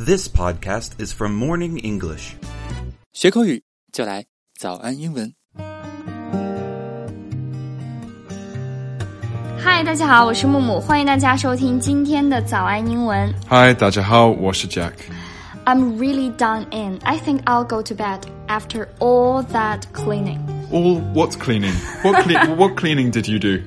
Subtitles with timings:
[0.00, 2.35] This podcast is from Morning English.
[3.11, 4.23] 学口语就来
[4.57, 5.33] 早安英文。
[9.61, 13.29] 嗨，大家好，我是木木，欢迎大家收听今天的早安英文。
[13.49, 14.93] Hi，大家好，我是 Jack。
[15.65, 16.97] I'm really done in.
[17.03, 20.39] I think I'll go to bed after all that cleaning.
[20.72, 21.74] All what cleaning?
[22.02, 23.62] What cle- what cleaning did you do?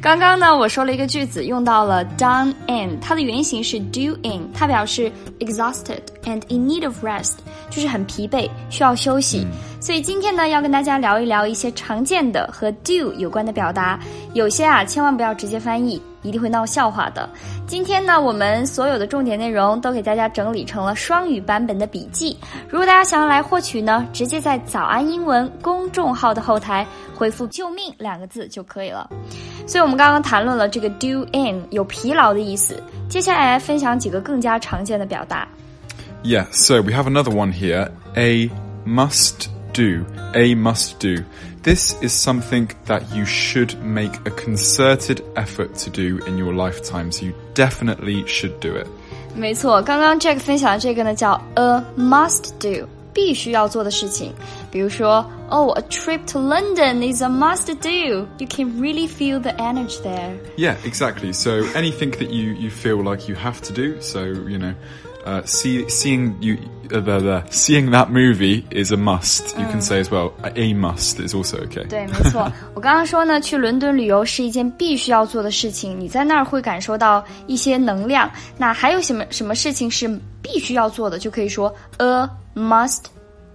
[0.00, 5.10] 刚刚呢，我说了一个句子，用到了 done in，它的原型是 do in，它表示
[5.40, 7.34] exhausted and in need of rest，
[7.70, 9.46] 就是很疲惫，需要休息。
[9.79, 13.99] 所以今天呢，要跟大家聊一聊一些常见的和 do 有关的表达，
[14.33, 17.29] 有些啊，千万不要直接翻译，一定会闹笑话的。
[17.67, 22.35] 今天呢，我们所有的重点内容都给大家整理成了双语版本的笔记。
[22.67, 29.09] 如果大家想要来获取呢，直接在“早安英文”公众号的后台回复“救命”两个字就可以了。
[29.67, 35.47] 所以我们刚刚谈论了这个 do in 有疲劳的意思，接下来来分享几个更加常见的表达。
[36.23, 37.89] Yeah, so we have another one here.
[38.15, 38.49] A
[38.85, 40.04] must do.
[40.34, 41.24] A must do.
[41.62, 47.12] This is something that you should make a concerted effort to do in your lifetime.
[47.12, 48.86] So you definitely should do it.
[49.34, 54.34] 没错，刚刚 Jack 分享的这个呢叫 a must do，必须要做的事情。
[54.70, 58.26] 比如说，Oh, a trip to London is a must do.
[58.38, 60.34] You can really feel the energy there.
[60.56, 61.34] Yeah, exactly.
[61.34, 64.00] So anything that you, you feel like you have to do.
[64.00, 64.74] So you know,
[65.26, 66.58] uh, see, seeing you
[66.90, 69.56] uh, the, the, seeing that movie is a must.
[69.58, 70.32] You can say as well.
[70.42, 71.86] A must is also okay.
[71.88, 72.50] 对，没错。
[72.74, 78.30] 我刚刚说呢，去伦敦旅游是一件必须要做的事情，你在那儿会感受到一些能量。
[78.58, 80.08] 那还有什么什么事情是
[80.42, 83.04] 必须要做的，就可以说 a must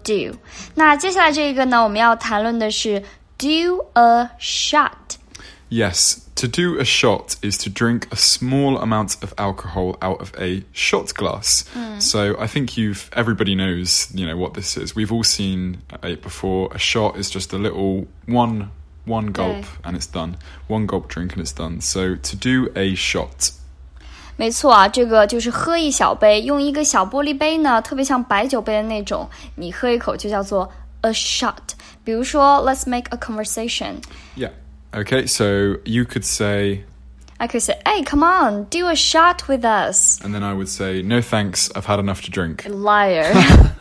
[0.03, 0.35] do。
[0.73, 2.99] 那接下来这个呢，我们要谈论的是
[3.37, 4.91] do a shot。
[5.69, 10.31] Yes, to do a shot is to drink a small amount of alcohol out of
[10.37, 11.65] a shot glass.
[11.99, 14.95] So I think you've everybody knows, you know, what this is.
[14.95, 16.69] We've all seen it before.
[16.73, 18.69] A shot is just a little one
[19.05, 19.67] one gulp Okay.
[19.85, 20.37] and it's done.
[20.67, 21.81] One gulp drink and it's done.
[21.81, 23.51] So to do a shot.
[24.35, 30.71] 没错啊，这个就是喝一小杯，用一个小玻璃杯呢，特别像白酒杯的那种，你喝一口就叫做
[31.01, 31.55] a shot。
[32.03, 34.01] 比如说，Let's make a conversation。
[34.35, 34.51] Yeah.
[34.93, 36.83] Okay, so you could say
[37.39, 40.67] I could say, "Hey, come on, do a shot with us." and then I would
[40.67, 43.31] say, "No thanks, I've had enough to drink." Liar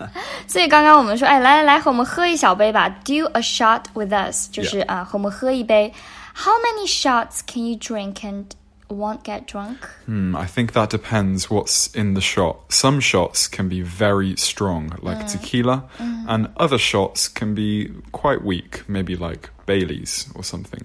[0.46, 5.92] 。所以刚刚我们说，哎，来来来，和我们喝一小杯吧，do a shot with us，就是啊，和我们喝一杯。
[6.34, 8.44] How many shots can you drink and
[8.90, 9.78] won't get drunk？
[10.06, 12.56] Hmm, I think that depends what's in the shot.
[12.68, 15.82] Some shots can be very strong, like tequila,
[16.28, 20.84] and other shots can be quite weak, maybe like Bailey's or something.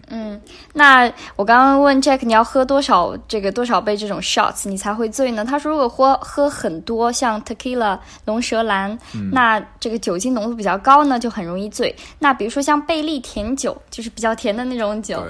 [0.73, 5.45] 那我刚刚问 Jack 你要喝多少这个多少杯这种 shots 你才会醉呢？
[5.45, 8.97] 他说如果喝喝很多像 tequila 龙舌兰，
[9.31, 11.95] 那这个酒精浓度比较高呢，就很容易醉。
[12.17, 15.23] 那比如说像贝利甜酒，就是比较甜的那种酒，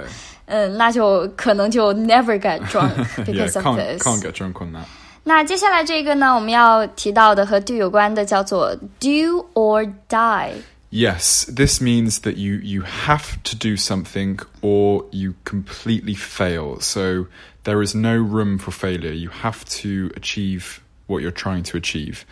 [0.46, 4.02] 嗯，那就可能就 never get drunk yeah, because of can't this。
[4.02, 4.84] can't get drunk on that.
[5.24, 10.52] 那接下来这个呢，我们要提到的和 do 有关的叫做 do or die。
[10.90, 16.80] Yes, this means that you you have to do something or you completely fail.
[16.80, 17.28] So
[17.64, 19.12] there is no room for failure.
[19.12, 22.26] You have to achieve what you're trying to achieve.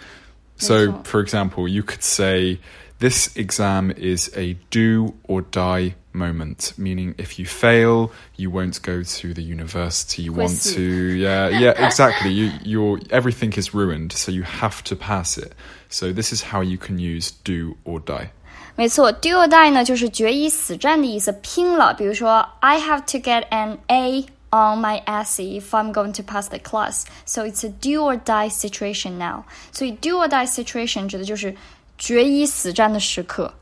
[0.58, 1.06] So, Excellent.
[1.06, 2.58] for example, you could say
[2.98, 9.02] this exam is a do or die moment, meaning if you fail, you won't go
[9.02, 10.74] to the university you want Pussy.
[10.74, 10.82] to.
[11.16, 12.30] Yeah, yeah, exactly.
[12.32, 15.54] You, you're everything is ruined, so you have to pass it.
[15.88, 18.30] So this is how you can use do or die.
[18.76, 21.94] 没错，do or die 呢就是决一死战的意思，拼了。
[21.94, 27.04] 比如说，I have to get an A on my essay if I'm going to pass the class,
[27.24, 29.44] so it's a do or die situation now。
[29.72, 31.54] 所以 do or die situation 指的就是
[31.98, 33.52] 决一死战的时刻。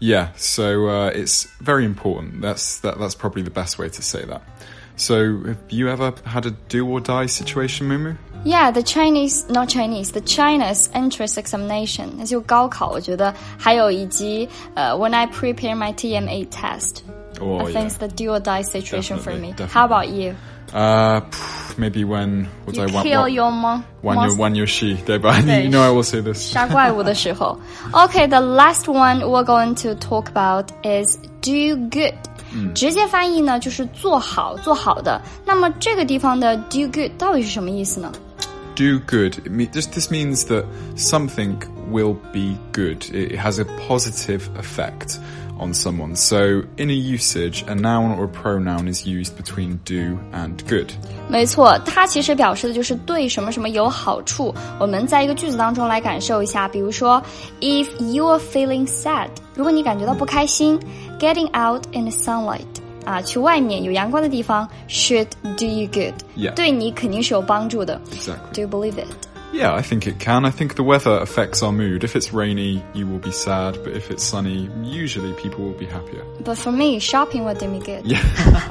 [0.00, 2.40] Yeah, so uh, it's very important.
[2.40, 4.42] That's that, that's probably the best way to say that.
[4.96, 8.16] So, have you ever had a do or die situation, Mumu?
[8.44, 17.02] Yeah, the Chinese, not Chinese, the China's entrance examination，那就高考，我觉得还有以及呃、when I prepare my TMA test。
[17.40, 17.72] Oh, I yeah.
[17.72, 19.52] think it's the do or die situation for Definitely, me.
[19.52, 19.72] definitely.
[19.72, 20.34] How about you?
[20.72, 23.84] Uh, pff, maybe when was You I one, kill one, your mom.
[24.02, 24.94] one your one your she?
[25.06, 25.64] But I, Okay.
[25.64, 26.38] you know I will say this.
[26.52, 27.58] 杀 怪物的时候。
[27.92, 32.14] Okay, the last one we're going to talk about is do good。
[32.74, 35.20] 直接翻译呢就是做好，做好的。
[35.44, 38.10] 那么这个地方的 do good 到底是什么意思呢？
[38.74, 39.34] do good.
[39.44, 40.64] It me- this, this means that
[40.96, 41.56] something
[41.90, 43.04] will be good.
[43.12, 45.18] It has a positive effect
[45.58, 46.14] on someone.
[46.14, 50.92] So, in a usage, a noun or a pronoun is used between do and good.
[51.28, 54.54] 没错，它其实表示的就是对什么什么有好处。
[54.78, 57.22] 我们在一个句子当中来感受一下，比如说，
[57.60, 60.78] If you are feeling sad，如果你感觉到不开心，
[61.18, 62.60] getting out in the sunlight。
[63.04, 65.26] 啊，去外面有阳光的地方，should
[65.56, 66.52] do you good，、 Yeah.
[66.52, 67.98] 对你肯定是有帮助的。
[68.12, 68.52] Exactly.
[68.52, 69.06] Do you believe it？
[69.52, 70.44] Yeah, I think it can.
[70.44, 72.04] I think the weather affects our mood.
[72.04, 75.86] If it's rainy, you will be sad, but if it's sunny, usually people will be
[75.86, 76.22] happier.
[76.44, 78.04] But for me, shopping will do me good.
[78.04, 78.20] Yeah,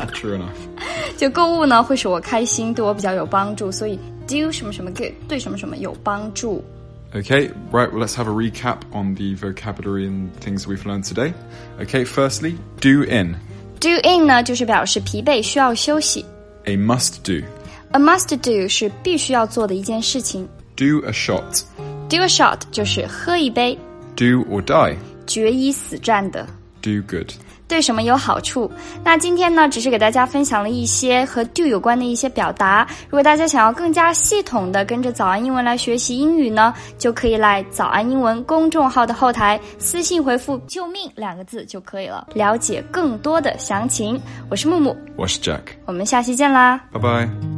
[0.14, 0.56] true enough.
[1.18, 3.98] 就购物呢，会使我开心，对我比较有帮助，所以
[4.28, 6.64] do 什么什么 good，对什么什么有帮助。
[7.12, 11.34] Okay, right, well, let's have a recap on the vocabulary and things we've learned today.
[11.82, 13.36] Okay, firstly, do in.
[13.80, 16.24] Do in 呢，就是表示疲惫，需要休息。
[16.66, 17.44] A must do.
[17.92, 20.48] A must do 是必须要做的一件事情。
[20.77, 21.63] Do a shot.
[22.09, 23.79] Do a shot 就是喝一杯
[24.17, 24.97] ，Do or die.
[25.27, 26.47] 决一死战的。
[26.83, 27.31] Do good.
[27.69, 28.71] 对什么有好处？
[29.03, 32.87] 那今天呢，只是给大家分享了一些和 do 有关的一些表达。
[33.05, 44.21] 如果大家想要更加系统的跟着早安英文来学习英语呢，就可以来早安英文公众号的后台私信回复“救命”两个字就可以了，了解更多的详情。
[44.51, 45.61] 我是木木，Wash Jack.
[45.87, 46.79] 我们下期见啦。
[46.93, 47.52] Bye bye.